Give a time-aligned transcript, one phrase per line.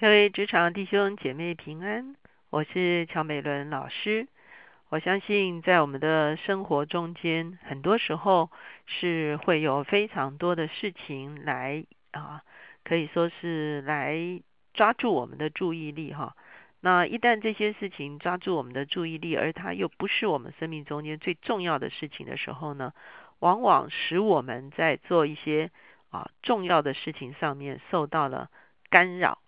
[0.00, 2.14] 各位职场弟兄姐妹平安，
[2.50, 4.28] 我是乔美伦老师。
[4.90, 8.48] 我相信在我们的生活中间，很多时候
[8.86, 12.42] 是会有非常多的事情来啊，
[12.84, 14.40] 可以说是来
[14.72, 16.36] 抓住我们的注意力哈。
[16.78, 22.92] 那一旦这些事情抓住我们的注意力，而它又不是我们生命中间最重要的事情的时候呢，
[23.40, 25.72] 往往使我们在做一些
[26.10, 28.48] 啊重要的事情上面受到了
[28.90, 29.40] 干扰。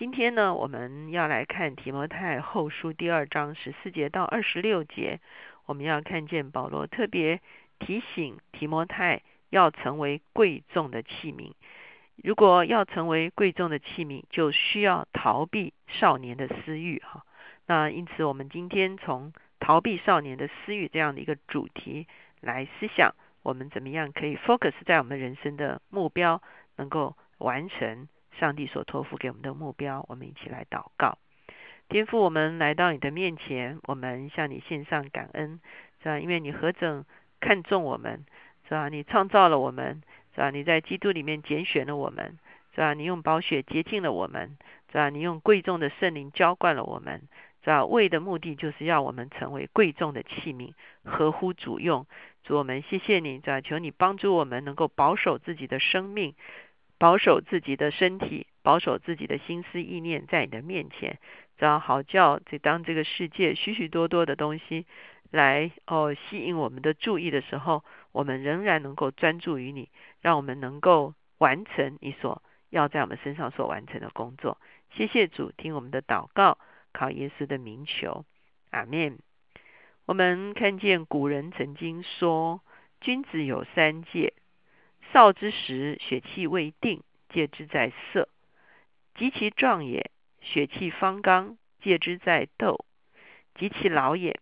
[0.00, 5.20] 今天呢，我们要来看提摩太后书第二章十四节到二十六节。
[5.66, 7.42] 我们要看见保罗特别
[7.78, 11.52] 提醒提摩太要成为贵重的器皿。
[12.16, 16.98] 如果要成为贵重的器皿，就需要逃避少年的私欲。
[17.00, 17.26] 哈，
[17.66, 22.06] 那因此我们今天从逃避少年的私欲这样的一个主题
[22.40, 26.40] 来思想，我们怎么样可以 focus 在我们人生的目标，
[26.76, 28.08] 能够完成。
[28.38, 31.18] 上帝所托付给我们的目标，我们一起来祷告。
[31.88, 35.60] 天父，我们来到你的面前，我们向你献上感恩，
[36.02, 36.18] 是吧？
[36.20, 37.04] 因为你何等
[37.40, 38.24] 看重我们，
[38.68, 38.88] 是吧？
[38.88, 40.00] 你创造了我们，
[40.34, 40.50] 是吧？
[40.50, 42.38] 你在基督里面拣选了我们，
[42.74, 42.94] 是吧？
[42.94, 44.56] 你用宝血洁净了我们，
[44.92, 45.10] 是吧？
[45.10, 47.22] 你用贵重的圣灵浇灌了我们，
[47.64, 47.84] 是吧？
[47.84, 50.72] 为的目的就是要我们成为贵重的器皿，
[51.04, 52.06] 合乎主用。
[52.44, 53.60] 主我们谢谢你，是吧？
[53.60, 56.36] 求你帮助我们能够保守自己的生命。
[57.00, 61.18] 保守自己的身体，保守自己的心思意念，在你的面前，
[61.56, 64.84] 只要好叫这当这个世界许许多多的东西
[65.30, 69.88] 来哦吸引我们的注意的时候，我们仍然能够专注于你，
[70.20, 74.58] 让我们能够完成你所要在我们身上所完成的工作。
[74.90, 76.58] 谢谢主，听我们的祷告，
[76.92, 78.26] 靠耶稣的名求，
[78.72, 79.18] 阿门。
[80.04, 82.60] 我们看见古人曾经说，
[83.00, 84.34] 君子有三戒。
[85.12, 88.28] 少之时，血气未定，戒之在色；
[89.14, 92.84] 及其壮也，血气方刚，戒之在斗；
[93.54, 94.38] 及其老也，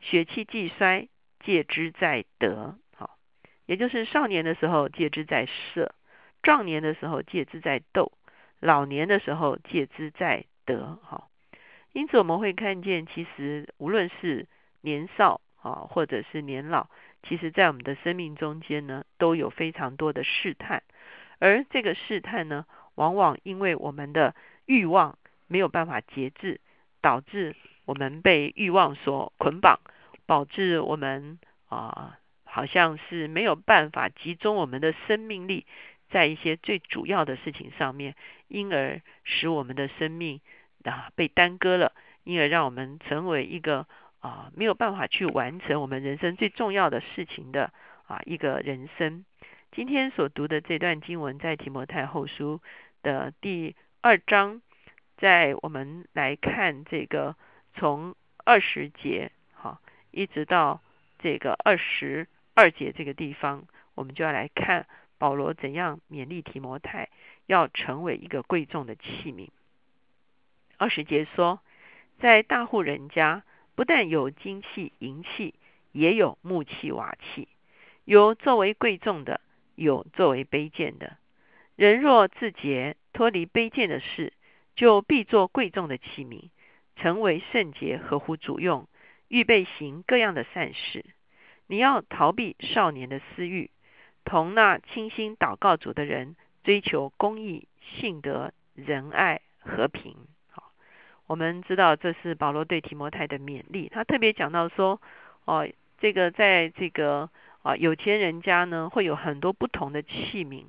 [0.00, 1.08] 血气既衰，
[1.44, 2.76] 戒之在德。
[2.96, 3.18] 好，
[3.66, 5.92] 也就是少年的时候，戒之在色；
[6.42, 8.12] 壮年的时候，戒之在斗；
[8.58, 10.98] 老年的时候，戒之在德。
[11.02, 11.30] 好，
[11.92, 14.48] 因此我们会看见，其实无论是
[14.80, 16.88] 年少啊，或者是年老。
[17.22, 20.82] 其实，在我们的生命中间呢，都有非常多的试探，
[21.38, 24.34] 而这个试探呢，往往因为我们的
[24.64, 26.62] 欲望没有办法节制，
[27.02, 27.54] 导致
[27.84, 29.80] 我们被欲望所捆绑，
[30.24, 31.38] 导致我们
[31.68, 35.66] 啊，好像是没有办法集中我们的生命力
[36.08, 38.14] 在一些最主要的事情上面，
[38.48, 40.40] 因而使我们的生命
[40.84, 41.92] 啊被耽搁了，
[42.24, 43.86] 因而让我们成为一个。
[44.20, 47.72] 啊，没有办法去完成我们人生最重要的事情的
[48.06, 49.24] 啊一个人生。
[49.72, 52.60] 今天所读的这段经文在提摩太后书
[53.02, 54.60] 的第二章，
[55.16, 57.34] 在我们来看这个
[57.74, 58.14] 从
[58.44, 59.80] 二十节哈
[60.10, 60.82] 一直到
[61.18, 63.64] 这个二十二节这个地方，
[63.94, 64.86] 我们就要来看
[65.16, 67.08] 保罗怎样勉励提摩太
[67.46, 69.48] 要成为一个贵重的器皿。
[70.76, 71.60] 二十节说，
[72.18, 73.44] 在大户人家。
[73.80, 75.54] 不但有金器银器，
[75.92, 77.48] 也有木器瓦器，
[78.04, 79.40] 有作为贵重的，
[79.74, 81.16] 有作为卑贱的。
[81.76, 84.34] 人若自洁，脱离卑贱的事，
[84.76, 86.50] 就必做贵重的器皿，
[86.96, 88.86] 成为圣洁，合乎主用，
[89.28, 91.06] 预备行各样的善事。
[91.66, 93.70] 你要逃避少年的私欲，
[94.26, 100.19] 同那清心祷告主的人，追求公义、信德、仁爱、和平。
[101.30, 105.00] 我们知道这是保罗对提摩太的勉励，他特别讲到说，
[105.44, 105.64] 哦，
[106.00, 107.30] 这个在这个
[107.62, 110.64] 啊有钱人家呢，会有很多不同的器皿，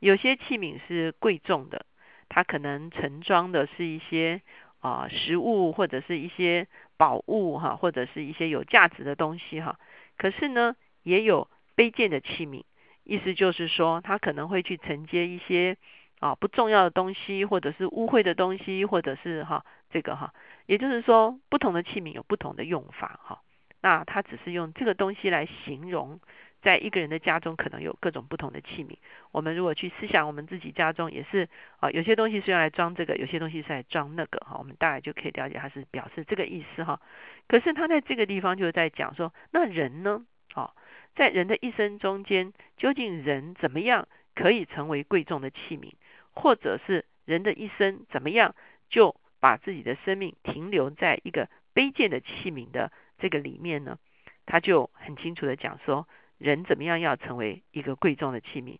[0.00, 1.86] 有些器皿是贵重的，
[2.28, 4.42] 它可能盛装的是一些
[4.80, 6.66] 啊食物或者是一些
[6.96, 9.78] 宝物哈，或者是一些有价值的东西哈。
[10.18, 12.64] 可是呢，也有卑贱的器皿，
[13.04, 15.76] 意思就是说，他可能会去承接一些
[16.18, 19.64] 啊不重要的东西，或者是污秽的东西，或者是哈。
[19.90, 20.32] 这个哈，
[20.66, 23.42] 也就是说，不同的器皿有不同的用法哈。
[23.82, 26.20] 那他只是用这个东西来形容，
[26.60, 28.96] 在一个人的家中可能有各种不同的器皿。
[29.32, 31.48] 我们如果去思想我们自己家中也是
[31.78, 34.56] 啊，有些东西是用来装这个，有些东西是来装那个哈。
[34.58, 37.00] 我们大概就可以了解它是表示这个意思哈。
[37.48, 40.24] 可是他在这个地方就是在讲说，那人呢？
[40.54, 40.72] 哦，
[41.16, 45.92] 在人的一生中间，究竟人怎么样可以成为贵重的器皿，
[46.34, 48.54] 或者是人的一生怎么样
[48.90, 49.16] 就？
[49.40, 53.98] 把自己的生命停留在一个卑贱的器皿的这个里面呢，
[54.46, 56.06] 他就很清楚的讲说，
[56.38, 58.78] 人怎么样要成为一个贵重的器皿。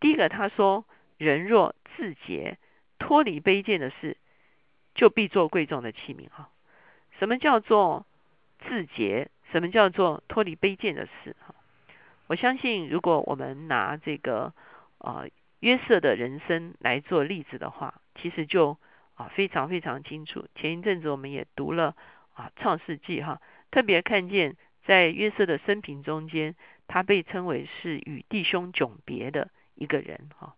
[0.00, 0.84] 第一个，他说，
[1.16, 2.58] 人若自洁，
[2.98, 4.16] 脱离卑贱的事，
[4.94, 6.50] 就必做贵重的器皿哈。
[7.18, 8.06] 什么叫做
[8.68, 9.30] 自洁？
[9.52, 11.34] 什么叫做脱离卑贱的事？
[11.44, 11.54] 哈，
[12.28, 14.54] 我相信，如果我们拿这个
[14.98, 15.28] 呃
[15.58, 18.78] 约瑟的人生来做例子的话，其实就
[19.20, 20.46] 啊非常非常清楚。
[20.54, 21.94] 前一阵子我们也读了
[22.32, 24.56] 啊创世纪哈，特别看见
[24.86, 26.54] 在约瑟的生平中间，
[26.88, 30.54] 他被称为是与弟兄迥别的一个人哈。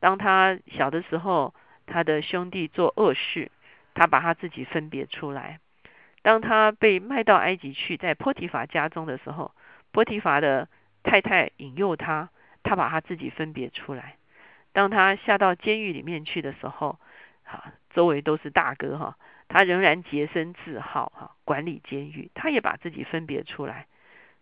[0.00, 1.54] 当他小的时候，
[1.86, 3.52] 他的兄弟做恶事，
[3.94, 5.60] 他把他自己分别出来。
[6.22, 9.54] 当他被卖到埃及去，在波提法家中的时候，
[9.92, 10.68] 波提法的
[11.04, 12.30] 太太引诱他，
[12.64, 14.16] 他把他自己分别出来。
[14.72, 16.98] 当他下到监狱里面去的时候，
[17.44, 19.16] 哈，周围都是大哥哈，
[19.48, 23.86] 他仍然洁身自好哈，管理监狱，他也把自己分别出来。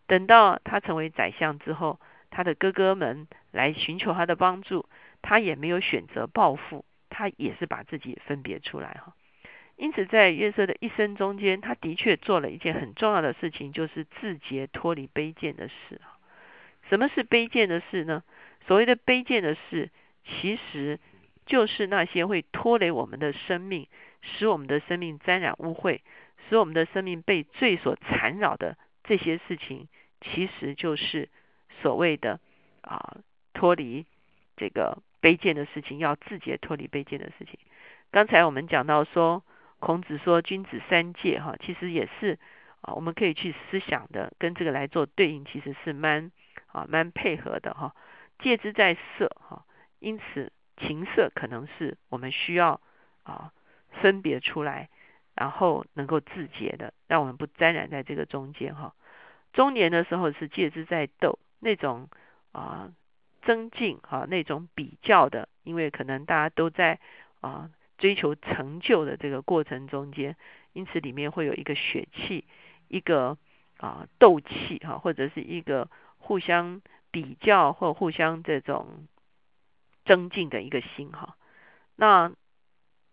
[0.07, 2.01] 等到他成为宰相之后，
[2.31, 4.89] 他的哥哥们来寻求他的帮助，
[5.23, 9.15] 他也没有选择报复，他也是把自己分别出来哈。
[9.77, 16.01] 因此，在约瑟的一生中间，他的确做了一件很重要的事情，就是自洁脱离卑贱的事。
[16.89, 18.23] 什么是卑贱的事呢？
[18.67, 19.91] 所谓的卑贱的事，
[20.25, 20.99] 其实
[21.51, 23.89] 就是那些会拖累我们的生命，
[24.23, 26.01] 使我们的生命沾染污秽，
[26.49, 29.89] 使我们的生命被罪所缠绕的这些事情，
[30.21, 31.29] 其实就是
[31.83, 32.39] 所谓的
[32.83, 33.19] 啊
[33.53, 34.07] 脱离
[34.57, 37.59] 这个卑贱的事情，要自觉脱离卑贱的事情。
[38.13, 39.43] 刚才我们讲到说。
[39.83, 42.39] 孔子说：“君子三戒，哈，其实也是
[42.83, 46.31] 啊，我们可以去思想的，跟这个来做对应，其实是蛮
[46.67, 47.95] 啊蛮配合的哈。
[48.41, 49.65] 戒之在色，哈，
[49.99, 52.81] 因此情色可能是我们需要
[53.23, 53.53] 啊
[54.03, 54.89] 分别出来，
[55.35, 58.95] 然后能够自洁的，让我们不沾染在这个中间哈。
[59.53, 62.09] 中年的时候是戒之在斗，那种
[62.53, 62.93] 啊
[63.43, 66.99] 增进哈那种比较的，因为可能大家都在
[67.41, 70.35] 啊。”追求成就的这个过程中间，
[70.73, 72.47] 因此里面会有一个血气，
[72.89, 73.37] 一个
[73.77, 75.87] 啊斗气哈，或者是一个
[76.17, 76.81] 互相
[77.11, 79.07] 比较或互相这种
[80.11, 81.37] 增进的一个心哈。
[81.95, 82.33] 那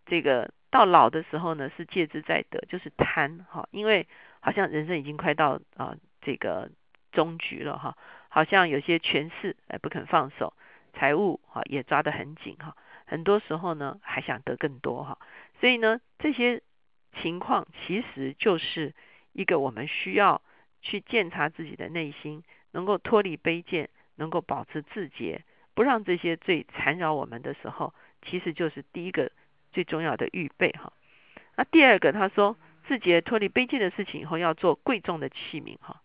[0.08, 4.08] 这个到老的时候呢，是戒之在得，就是贪哈，因为
[4.40, 6.72] 好像人生已经快到啊这个
[7.12, 7.96] 终局了哈，
[8.30, 10.56] 好像有些权势哎不肯放手，
[10.94, 12.76] 财务哈也抓得很紧哈。
[13.06, 15.20] 很多时候呢，还想得更多哈，
[15.60, 16.64] 所以呢，这些
[17.22, 18.96] 情况其实就是
[19.34, 20.42] 一个我们需要
[20.82, 25.44] 去检查自己的内心，能够脱离卑贱，能够保持自洁，
[25.78, 27.94] 不让这些罪缠绕我们的时候，
[28.24, 29.32] 其实就是第一个
[29.72, 30.92] 最重要的预备哈。
[31.56, 32.58] 那第二个，他说
[32.88, 36.02] 自洁脱离卑贱的事情以后，要做贵重的器皿哈。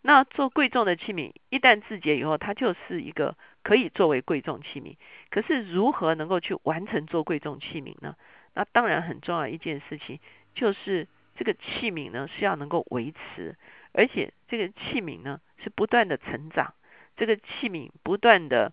[0.00, 4.96] 那做贵重的器皿，一旦自洁以后，它就是一个可以作为贵重器皿。
[5.30, 8.16] 可是如何能够去完成做贵重器皿呢？
[8.54, 10.18] 那当然很重要一件事情，
[10.56, 13.56] 就是这个器皿呢是要能够维持，
[13.92, 16.74] 而且这个器皿呢是不断的成长，
[17.16, 18.72] 这个器皿不断的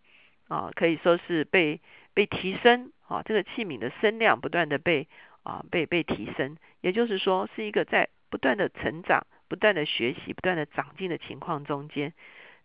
[0.50, 1.80] 啊可以说是被
[2.14, 5.08] 被提升啊，这个器皿的声量不断的被
[5.44, 9.26] 啊被被提升，也就是说是一个在不断的成长。
[9.50, 12.14] 不断的学习、不断的长进的情况中间，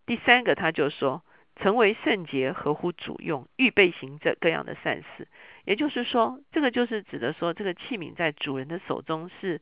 [0.05, 1.23] 第三个他就说，
[1.55, 5.27] 成为圣洁、合乎主用、预备行这各样的善事。
[5.63, 9.61] 也就是说，这个就是指的说，这个器皿在主人的手中是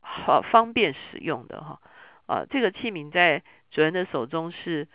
[0.00, 1.80] 好方便使用的哈。
[2.26, 3.42] 啊，这个器皿在
[3.72, 4.86] 主人的手中是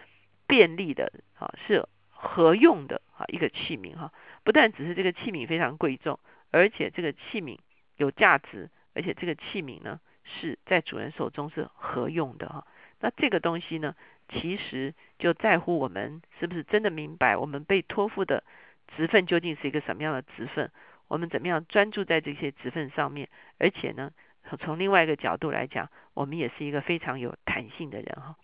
[0.47, 1.85] 便利的，啊，是
[2.27, 4.11] 合用的啊一个器皿哈。
[4.43, 6.19] 不但只是这个器皿非常贵重，
[6.51, 7.57] 而且这个器皿
[7.95, 9.99] 有价值，而且这个器皿呢。
[10.41, 12.67] 是在主人手中是合用的哈，
[12.99, 13.95] 那这个东西呢，
[14.27, 18.43] 其实就在乎我们是不是真的明白我们被托付的
[18.93, 20.69] 职分究竟是一个什么样的职分，
[21.07, 24.11] 我们怎么样专注在这些职分上面，而且呢，
[24.59, 28.35] 从另外一个角度来讲，我们也是一个非常有弹性的人哈。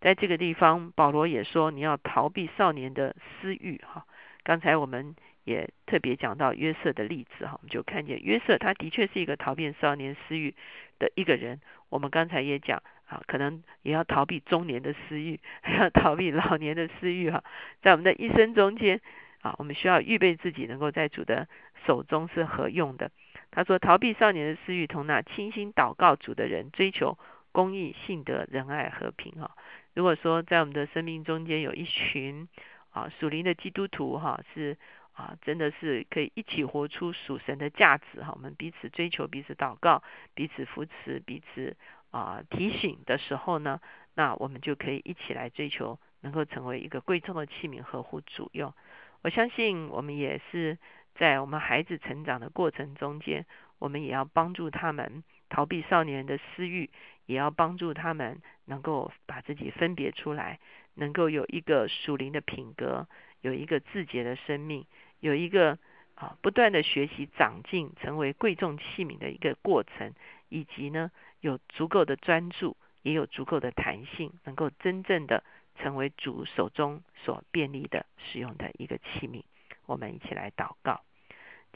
[0.00, 4.06] 在这个地方，保罗也说你要逃避少年的私欲哈。
[4.42, 5.14] 刚才我们。
[5.46, 10.56] 也特别讲到约瑟的例子哈，我们就看见约瑟他的确是一个逃避少年私欲
[10.98, 11.60] 的一个人。
[11.88, 17.44] 我们刚才也讲啊，可能也要逃避中年的私欲， 还要逃避老年的私欲哈。
[17.80, 19.00] 在我们的一生中间
[19.40, 21.46] 啊，我们需要预备自己能够在主的
[21.86, 23.12] 手中是何用的。
[23.52, 27.16] 他说，逃避少年的私欲，同那倾心祷告主的人，追求
[27.52, 29.52] 公义、信德、仁爱、和平哈。
[29.96, 32.46] 如果说在我们的生命中间有一群
[32.90, 34.76] 啊属灵的基督徒哈，是。
[35.16, 38.32] 啊，真的是可以一起活出属神的价值哈！
[38.34, 40.02] 我们彼此追求，彼此祷告，
[40.34, 41.74] 彼此扶持，彼此
[42.10, 43.80] 啊提醒的时候呢，
[44.12, 48.74] 那我们就可以一起来追求，能够成为一个贵重的器皿，合乎主用。
[49.22, 50.76] 我相信我们也是
[51.14, 53.46] 在我们孩子成长的过程中间，
[53.78, 56.90] 我们也要帮助他们逃避少年人的私欲，
[57.26, 60.58] 也要帮助他们能够把自己分别出来，
[60.94, 63.06] 能够有一个属灵的品格，
[63.40, 64.86] 有一个自洁的生命，
[65.20, 65.78] 有一个
[66.14, 70.12] 啊不断的学习长进，成为贵重器皿的一个过程，
[70.48, 71.10] 以及呢
[71.40, 75.44] 有足够的专注，也有足够的弹性，能够真正的
[75.78, 79.42] 成为主手中所便利的使用的一个器皿。
[79.86, 81.02] 我们一起来祷告。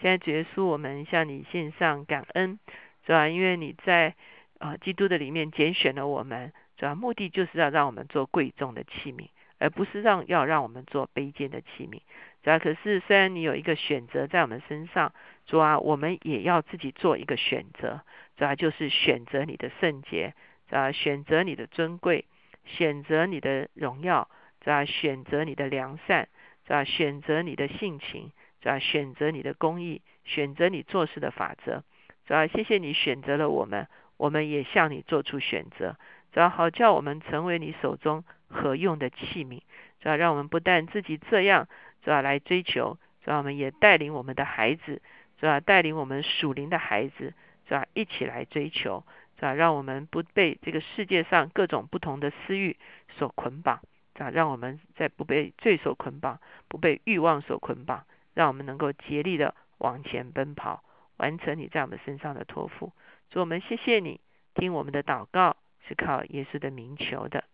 [0.00, 2.58] 现在主耶稣，我们向你献上感恩，
[3.06, 3.28] 是吧？
[3.28, 4.14] 因为你在
[4.58, 9.28] 啊基督的里面拣选了我们，主要目的就是要让我们做贵重的器皿，
[9.58, 12.00] 而不是让要让我们做卑贱的器皿。
[12.42, 15.12] 主要可是虽然你有一个选择在我们身上，
[15.46, 18.00] 主啊，我们也要自己做一个选择，
[18.36, 20.34] 主要就是选择你的圣洁，
[20.68, 22.24] 主要选择你的尊贵，
[22.64, 24.28] 选择你的荣耀，
[24.60, 26.28] 主要选择你的良善。
[26.66, 26.84] 是吧？
[26.84, 28.30] 选择你的性情，
[28.62, 28.78] 是吧？
[28.78, 31.82] 选择你的公义，选择你做事的法则，
[32.26, 35.96] 主要谢谢你选择了我们，我们也向你做出选择，
[36.32, 39.60] 主要好叫我们成为你手中合用的器皿，
[40.00, 41.68] 主要让我们不但自己这样，
[42.02, 45.02] 主要来追求，主要我们也带领我们的孩子，
[45.38, 47.34] 主要带领我们属灵的孩子，
[47.66, 49.04] 主要一起来追求，
[49.38, 52.76] 主要让我们不被这个世界上各种不同的私欲
[53.18, 53.80] 所捆绑。
[54.14, 60.84] 主要，让我们在不被罪所捆绑，不被欲望所捆绑，让我们能够竭力的往前奔跑，
[61.20, 62.92] 完成你在我们身上的托付。
[63.28, 64.20] 主，我们谢谢你，
[64.54, 67.44] 听我们的祷告是靠耶稣的名求的，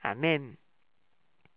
[0.00, 0.56] 阿门。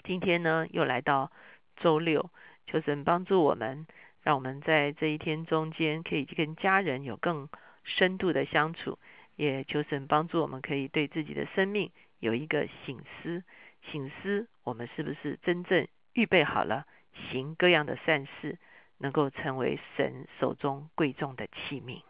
[0.03, 1.31] 今天呢，又来到
[1.77, 2.29] 周六，
[2.67, 3.87] 求神帮助我们，
[4.21, 7.47] 让我们在这一天中间可以跟家人有更
[7.85, 8.99] 深度的相处，
[9.37, 13.43] 也求神帮助我们可以对自己的生命有一个醒思。
[13.91, 16.85] 醒思，我们是不是真正预备好了
[17.31, 18.57] 行各样的善事，
[18.97, 22.01] 能够成为神手中贵重的器皿？